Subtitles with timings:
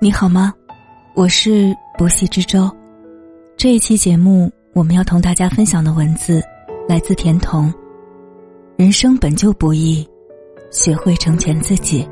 [0.00, 0.54] 你好吗？
[1.14, 2.70] 我是不息之舟。
[3.56, 6.40] 这一期节目，我们要同大家分享的文字
[6.88, 7.74] 来自田童。
[8.76, 10.08] 人生本就不易，
[10.70, 12.08] 学会成全自己。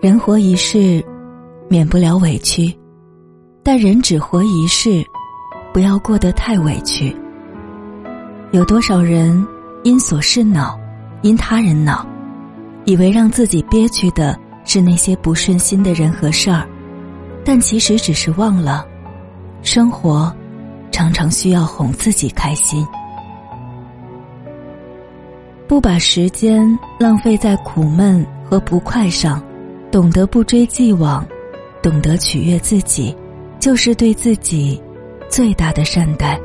[0.00, 1.00] 人活一世，
[1.68, 2.76] 免不了委屈，
[3.62, 5.00] 但人只活一世，
[5.72, 7.16] 不要过得太委屈。
[8.50, 9.46] 有多少人
[9.84, 10.76] 因琐事恼，
[11.22, 12.04] 因他人恼，
[12.84, 14.36] 以为让自己憋屈的。
[14.64, 16.66] 是那些不顺心的人和事儿，
[17.44, 18.86] 但其实只是忘了，
[19.62, 20.34] 生活
[20.90, 22.86] 常常需要哄自己开心。
[25.66, 29.42] 不把时间浪费在苦闷和不快上，
[29.90, 31.26] 懂得不追既往，
[31.82, 33.16] 懂得取悦自己，
[33.58, 34.80] 就是对自己
[35.30, 36.38] 最大的善待。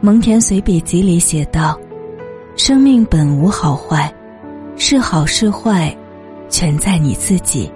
[0.00, 1.76] 蒙恬随笔集里写道
[2.54, 4.12] ：“生命本无好坏，
[4.76, 5.94] 是好是坏。”
[6.48, 7.70] 全在你自己。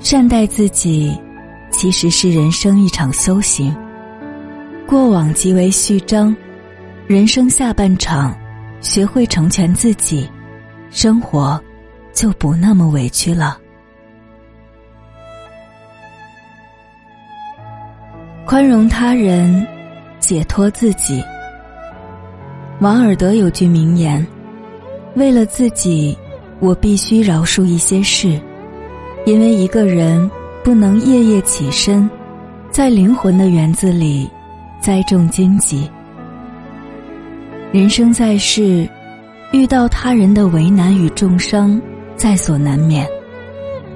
[0.00, 1.18] 善待自己，
[1.70, 3.74] 其实是人生一场修行。
[4.86, 6.36] 过往即为序章，
[7.06, 8.36] 人生下半场，
[8.80, 10.28] 学会成全自己，
[10.90, 11.58] 生活
[12.12, 13.58] 就不那么委屈了。
[18.46, 19.66] 宽容他人，
[20.20, 21.24] 解脱自己。
[22.80, 24.24] 王尔德有句名言
[25.16, 26.16] ：“为了自己。”
[26.60, 28.40] 我必须饶恕一些事，
[29.26, 30.30] 因为一个人
[30.62, 32.08] 不能夜夜起身，
[32.70, 34.30] 在灵魂的园子里
[34.80, 35.90] 栽种荆棘。
[37.72, 38.88] 人生在世，
[39.52, 41.80] 遇到他人的为难与重伤，
[42.16, 43.06] 在所难免。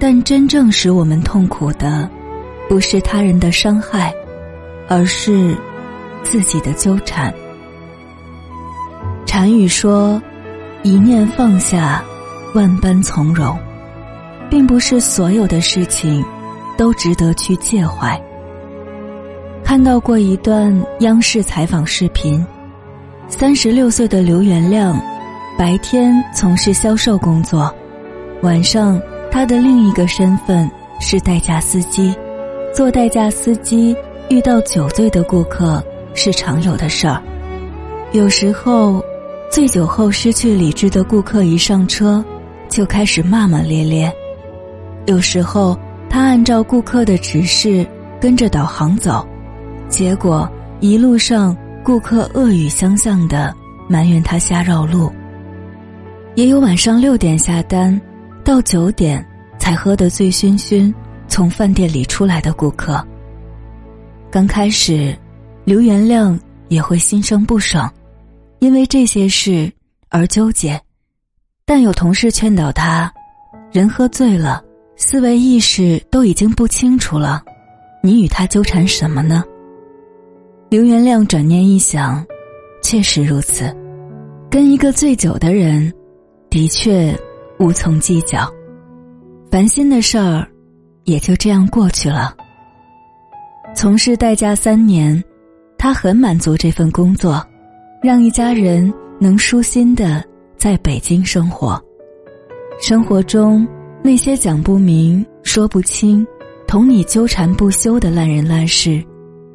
[0.01, 2.09] 但真正使我们痛苦的，
[2.69, 4.13] 不是他人的伤害，
[4.89, 5.57] 而是
[6.23, 7.33] 自己的纠缠。
[9.25, 10.21] 禅语说
[10.83, 12.05] ：“一念放下。”
[12.55, 13.57] 万般从容，
[14.49, 16.25] 并不是所有的事情
[16.77, 18.21] 都值得去介怀。
[19.63, 22.45] 看到过一段央视采访视频，
[23.29, 24.99] 三十六岁的刘元亮，
[25.59, 27.73] 白天从事销售工作，
[28.41, 28.99] 晚上
[29.31, 30.69] 他的另一个身份
[31.01, 32.15] 是代驾司机。
[32.75, 33.95] 做代驾司机
[34.31, 35.83] 遇到酒醉的顾客
[36.15, 37.23] 是常有的事儿，
[38.13, 39.05] 有时候
[39.51, 42.25] 醉酒后失去理智的顾客一上车。
[42.69, 44.13] 就开始骂骂咧咧，
[45.07, 47.87] 有时候他按照顾客的指示
[48.21, 49.27] 跟着导航走，
[49.89, 50.49] 结果
[50.81, 53.55] 一路上顾客恶语相向的
[53.89, 55.11] 埋怨他瞎绕路。
[56.35, 58.01] 也有晚上六点下单，
[58.45, 59.25] 到九点
[59.59, 60.93] 才喝得醉醺醺
[61.27, 63.05] 从饭店里出来的顾客。
[64.31, 65.17] 刚开始，
[65.65, 67.93] 刘元亮也会心生不爽，
[68.59, 69.73] 因为这些事
[70.11, 70.81] 而纠结。
[71.69, 73.13] 但有同事劝导他
[73.71, 74.65] ：“人喝醉了，
[74.97, 77.43] 思维意识都已经不清楚了，
[78.03, 79.45] 你与他纠缠什么呢？”
[80.71, 82.25] 刘元亮转念一想，
[82.83, 83.71] 确实如此，
[84.51, 85.93] 跟一个醉酒的人，
[86.49, 87.15] 的确
[87.59, 88.51] 无从计较，
[89.51, 90.49] 烦心的事儿
[91.05, 92.35] 也就这样过去了。
[93.75, 95.23] 从事代驾三年，
[95.77, 97.47] 他很满足这份工作，
[98.03, 98.91] 让一家人
[99.21, 100.25] 能舒心的。
[100.59, 101.81] 在北京生活，
[102.81, 103.67] 生活中
[104.03, 106.27] 那些讲不明、说不清、
[106.67, 109.01] 同你纠缠不休的烂人烂事，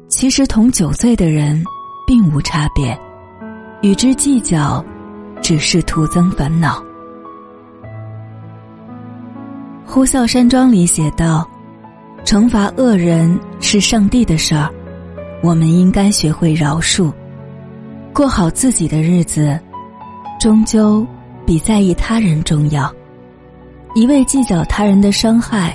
[0.08, 1.62] 其实同酒醉的人
[2.06, 2.98] 并无差别，
[3.82, 4.82] 与之计较，
[5.42, 6.82] 只是徒增烦恼。
[9.86, 11.46] 《呼啸山庄》里写道
[12.24, 14.70] ：“惩罚恶人是上帝的事儿，
[15.42, 17.12] 我们应该学会饶恕，
[18.14, 19.60] 过好自己的日子。”
[20.44, 21.06] 终究
[21.46, 22.94] 比在意他人重要。
[23.94, 25.74] 一味计较他人的伤害，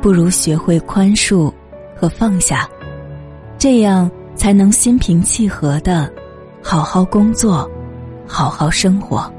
[0.00, 1.52] 不如学会宽恕
[1.94, 2.66] 和放下，
[3.58, 6.10] 这样才能心平气和的
[6.62, 7.70] 好好工作，
[8.26, 9.30] 好好生活。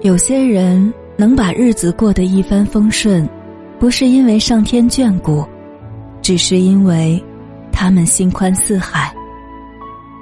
[0.00, 3.24] 有些人能把日子过得一帆风顺，
[3.78, 5.46] 不是因为上天眷顾，
[6.20, 7.24] 只是因为
[7.70, 9.14] 他们心宽似海。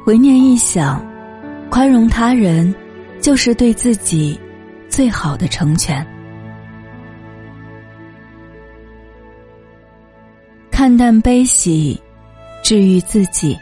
[0.04, 1.02] 回念一想，
[1.70, 2.74] 宽容他人。
[3.26, 4.38] 就是对自己
[4.88, 6.06] 最好的成全。
[10.70, 12.00] 看淡悲喜，
[12.62, 13.58] 治愈自己。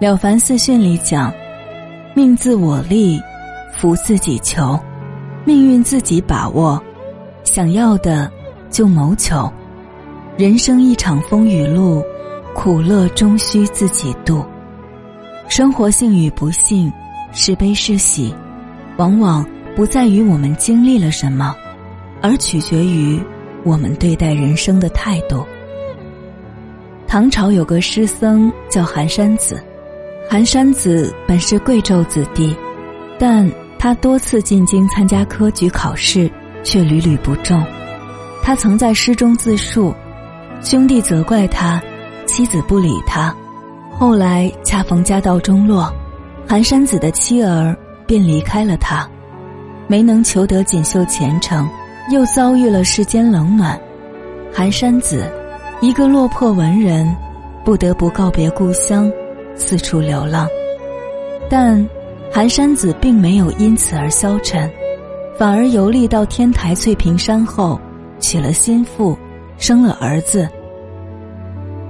[0.04, 1.32] 《了凡四训》里讲
[2.12, 3.22] ：“命自我立，
[3.72, 4.76] 福自己求，
[5.44, 6.82] 命运自己把握，
[7.44, 8.28] 想要的
[8.68, 9.48] 就谋求。
[10.36, 12.02] 人生一场风雨路，
[12.52, 14.44] 苦乐终须自己度。
[15.48, 16.92] 生活幸与不幸。”
[17.32, 18.34] 是悲是喜，
[18.96, 19.44] 往往
[19.76, 21.54] 不在于我们经历了什么，
[22.22, 23.20] 而取决于
[23.64, 25.46] 我们对待人生的态度。
[27.06, 29.62] 唐朝有个诗僧叫寒山子，
[30.28, 32.54] 寒山子本是贵胄子弟，
[33.18, 36.30] 但他多次进京参加科举考试，
[36.62, 37.64] 却屡屡不中。
[38.42, 39.94] 他曾在诗中自述：
[40.60, 41.80] 兄弟责怪他，
[42.26, 43.34] 妻子不理他。
[43.90, 45.92] 后来恰逢家道中落，
[46.48, 49.06] 寒山子的妻儿便离开了他，
[49.86, 51.68] 没能求得锦绣前程，
[52.10, 53.78] 又遭遇了世间冷暖。
[54.50, 55.30] 寒山子，
[55.82, 57.14] 一个落魄文人，
[57.66, 59.12] 不得不告别故乡，
[59.54, 60.48] 四处流浪。
[61.50, 61.86] 但
[62.32, 64.70] 寒山子并没有因此而消沉，
[65.36, 67.78] 反而游历到天台翠屏山后，
[68.20, 69.14] 娶了心妇，
[69.58, 70.48] 生了儿子，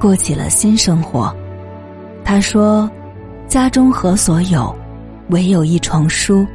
[0.01, 1.33] 过起了新生活。
[2.25, 2.91] 他说
[3.49, 4.77] ：“家中何所有？
[5.31, 6.47] 唯有一床书。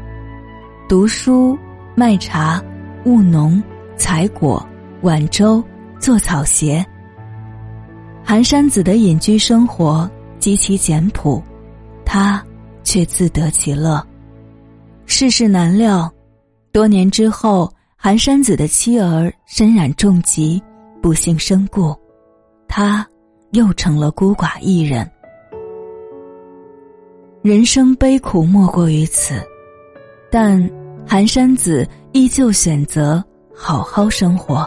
[0.87, 1.57] 读书、
[1.95, 2.63] 卖茶、
[3.05, 3.61] 务农、
[3.97, 4.63] 采果、
[5.01, 5.63] 挽粥、
[5.99, 6.85] 做草鞋。
[8.23, 11.41] 寒山子的隐居生活极其简朴，
[12.05, 12.43] 他
[12.83, 14.05] 却自得其乐。
[15.07, 16.11] 世事难料，
[16.71, 20.61] 多年之后，寒山子的妻儿身染重疾，
[21.01, 21.95] 不幸身故，
[22.67, 23.05] 他
[23.51, 25.09] 又成了孤寡一人。”
[27.43, 29.33] 人生悲苦莫过于此，
[30.31, 30.57] 但
[31.05, 33.21] 寒山子依旧选择
[33.53, 34.65] 好好生活。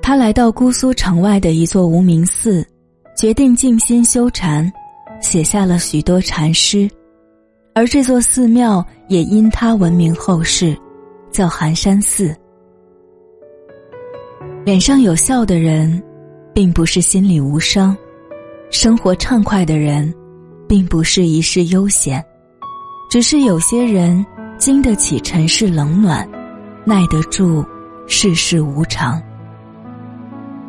[0.00, 2.64] 他来到姑苏城外的一座无名寺，
[3.16, 4.72] 决定静心修禅，
[5.20, 6.88] 写下了许多禅诗。
[7.74, 10.78] 而这座寺庙也因他闻名后世，
[11.32, 12.32] 叫寒山寺。
[14.64, 16.00] 脸上有笑的人，
[16.54, 17.92] 并不是心里无伤；
[18.70, 20.14] 生活畅快的人。
[20.68, 22.22] 并不是一世悠闲，
[23.08, 24.24] 只是有些人
[24.58, 26.28] 经得起尘世冷暖，
[26.84, 27.64] 耐得住
[28.06, 29.20] 世事无常。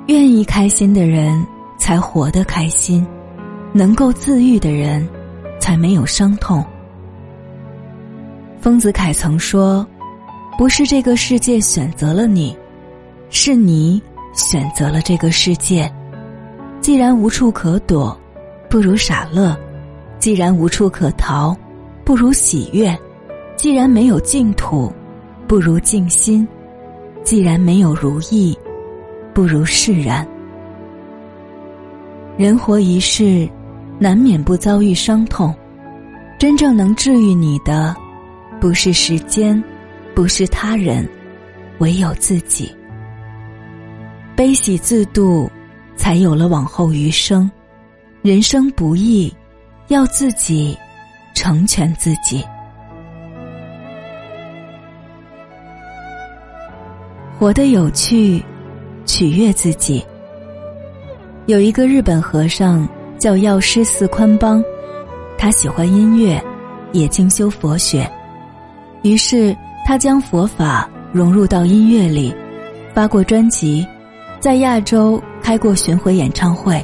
[0.07, 1.46] 愿意开心的人
[1.78, 3.06] 才活得开心，
[3.74, 5.07] 能够自愈的人
[5.60, 6.66] 才没有伤痛。
[8.60, 9.86] 丰子恺曾说
[10.57, 12.57] ：“不是这个世界选择了你，
[13.30, 14.01] 是你
[14.34, 15.92] 选择了这个世界。
[16.81, 18.18] 既然无处可躲，
[18.69, 19.57] 不如傻乐。”
[20.19, 21.56] 既然无处可逃，
[22.04, 22.94] 不如喜悦；
[23.56, 24.92] 既然没有净土，
[25.48, 26.45] 不如静心；
[27.24, 28.57] 既然没有如意，
[29.33, 30.27] 不如释然。
[32.38, 33.50] 人活一世，
[33.98, 35.54] 难免不遭遇伤痛，
[36.38, 37.95] 真正能治愈你的，
[38.60, 39.62] 不是时间，
[40.13, 41.07] 不是他人，
[41.80, 42.69] 唯有自己。
[44.36, 45.50] 悲喜自度，
[45.95, 47.50] 才有了往后余生。
[48.22, 49.33] 人生不易。
[49.89, 50.77] 要自己
[51.33, 52.45] 成全自己，
[57.39, 58.44] 活得有趣，
[59.03, 60.06] 取悦自己。
[61.47, 62.88] 有一个日本和尚
[63.18, 64.63] 叫药师寺宽邦，
[65.39, 66.39] 他喜欢音乐，
[66.91, 68.08] 也精修佛学，
[69.01, 72.31] 于是他将佛法融入到音乐里，
[72.93, 73.88] 发过专辑，
[74.39, 76.79] 在亚洲开过巡回演唱会。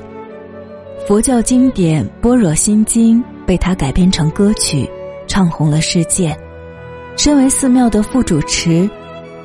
[1.08, 4.90] 佛教经典《般若心经》被他改编成歌曲，
[5.28, 6.36] 唱红了世界。
[7.16, 8.90] 身为寺庙的副主持，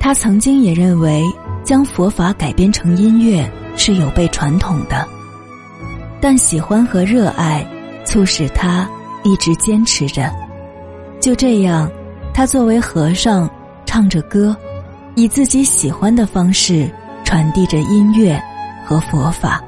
[0.00, 1.22] 他曾经也认为
[1.62, 5.06] 将佛法改编成音乐是有悖传统的。
[6.18, 7.62] 但喜欢和热爱
[8.06, 8.88] 促使他
[9.22, 10.32] 一直坚持着。
[11.20, 11.90] 就这样，
[12.32, 13.46] 他作为和尚，
[13.84, 14.56] 唱着歌，
[15.14, 16.90] 以自己喜欢的方式
[17.22, 18.42] 传递着音乐
[18.86, 19.62] 和佛法。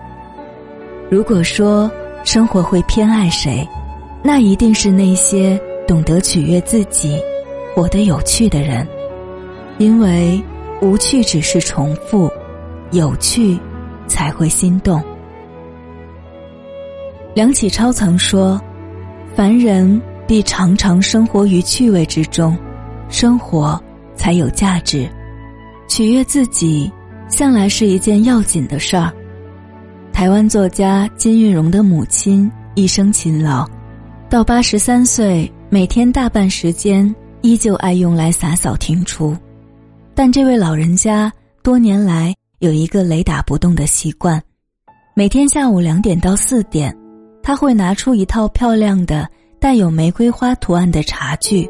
[1.12, 1.90] 如果说
[2.24, 3.68] 生活会偏爱谁，
[4.24, 7.20] 那一定是那些懂得取悦自己、
[7.74, 8.88] 活得有趣的人，
[9.76, 10.42] 因为
[10.80, 12.32] 无趣只是重复，
[12.92, 13.58] 有趣
[14.06, 15.02] 才会心动。
[17.34, 18.58] 梁启超曾说
[19.36, 22.56] ：“凡人必常常生活于趣味之中，
[23.10, 23.78] 生活
[24.14, 25.06] 才有价值。
[25.90, 26.90] 取悦自己，
[27.28, 29.12] 向来是一件要紧的事儿。”
[30.12, 33.68] 台湾作家金运荣的母亲一生勤劳，
[34.28, 39.36] 到八十三岁，每天大半时间依旧爱用来洒扫庭除。
[40.14, 44.40] 但这位老人家多年来有一个雷打不动的习惯：
[45.16, 46.96] 每天下午两点到四点，
[47.42, 49.28] 他会拿出一套漂亮的
[49.58, 51.68] 带有玫瑰花图案的茶具，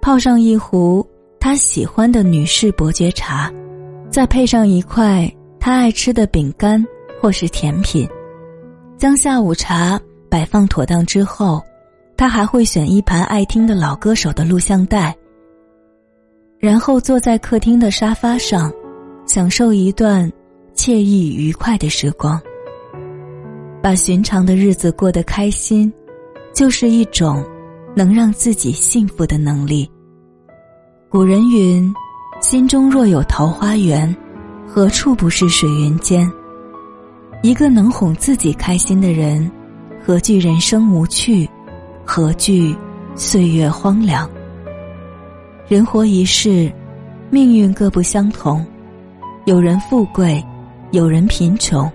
[0.00, 1.06] 泡上一壶
[1.38, 3.52] 他喜欢的女士伯爵茶，
[4.10, 5.30] 再配上一块
[5.60, 6.82] 他爱吃的饼干。
[7.20, 8.08] 或是甜品，
[8.98, 11.62] 将下午茶摆放妥当之后，
[12.16, 15.14] 他还会选一盘爱听的老歌手的录像带，
[16.58, 18.72] 然后坐在客厅的沙发上，
[19.26, 20.30] 享受一段
[20.74, 22.40] 惬意愉快的时光。
[23.82, 25.92] 把寻常的日子过得开心，
[26.54, 27.44] 就是一种
[27.94, 29.88] 能让自己幸福的能力。
[31.08, 31.94] 古人云
[32.42, 34.14] ：“心中若有桃花源，
[34.66, 36.28] 何处不是水云间？”
[37.46, 39.48] 一个能哄自己开心的人，
[40.04, 41.48] 何惧人生无趣？
[42.04, 42.76] 何惧
[43.14, 44.28] 岁月荒凉？
[45.68, 46.68] 人活一世，
[47.30, 48.66] 命运各不相同，
[49.44, 50.44] 有人富贵，
[50.90, 51.88] 有人贫穷，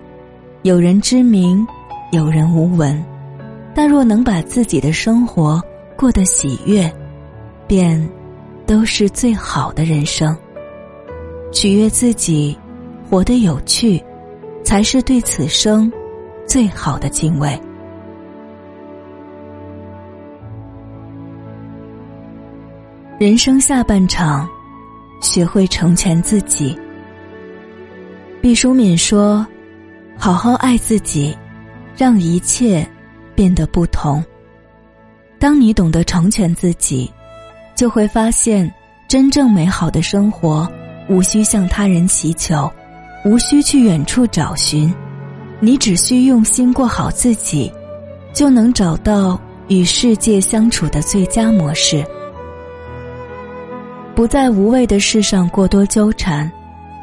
[0.61, 1.67] 有人知名，
[2.13, 3.03] 有人无闻。
[3.75, 5.61] 但若能把自己的生活
[5.97, 6.89] 过得喜悦，
[7.67, 8.09] 便
[8.65, 10.33] 都是最好的人生。
[11.51, 12.57] 取悦自己，
[13.09, 14.01] 活得有趣，
[14.63, 15.91] 才是对此生
[16.47, 17.59] 最好的敬畏。
[23.19, 24.49] 人生下半场，
[25.21, 26.75] 学会成全自己。
[28.41, 29.45] 毕淑敏说
[30.17, 31.37] ：“好好爱自己，
[31.95, 32.83] 让一切
[33.35, 34.23] 变得不同。
[35.37, 37.11] 当你懂得成全自己，
[37.75, 38.71] 就会发现，
[39.07, 40.67] 真正美好的生活，
[41.07, 42.71] 无需向他人祈求，
[43.23, 44.93] 无需去远处找寻，
[45.59, 47.71] 你只需用心过好自己，
[48.33, 52.03] 就能找到与世界相处的最佳模式。”
[54.15, 56.51] 不在无谓的事上过多纠缠，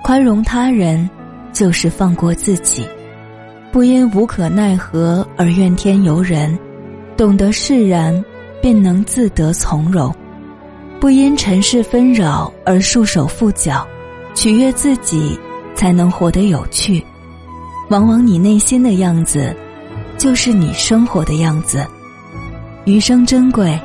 [0.03, 1.09] 宽容他人，
[1.53, 2.83] 就是放过自己；
[3.73, 6.57] 不因无可奈何而怨天尤人，
[7.17, 8.23] 懂得释然，
[8.61, 10.13] 便能自得从容；
[11.01, 13.87] 不因尘世纷扰而束手缚脚，
[14.35, 15.39] 取悦自己，
[15.79, 17.03] 才能活得有趣。
[17.89, 19.57] 往往你内心的样子，
[20.19, 21.87] 就是你生活的样子。
[22.85, 23.79] 余生珍贵，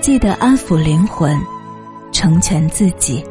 [0.00, 1.40] 记得安抚灵魂。
[2.12, 3.24] 成全自己。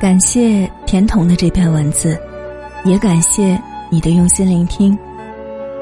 [0.00, 2.20] 感谢甜筒的这篇文字，
[2.84, 3.56] 也感谢
[3.90, 4.98] 你的用心聆听。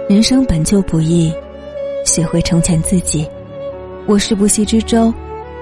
[0.06, 1.32] 人生本就不易，
[2.04, 3.26] 学会成全自己。
[4.06, 5.12] 我是不息之舟，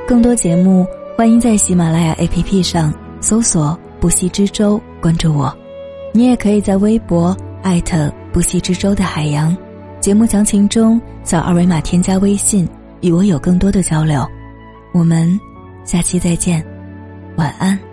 [0.07, 5.54] 更多节目欢迎在喜马拉雅 APP 上搜索“不息之舟”，关注我。
[6.14, 8.12] 你也可以在微博艾特。
[8.30, 9.57] 不息之舟的海洋，
[10.00, 12.68] 节目详情中扫二维码添加微信，
[13.00, 14.25] 与我有更多的交流。
[14.92, 15.28] 我们
[15.83, 16.64] 下期再见，
[17.37, 17.88] 晚安。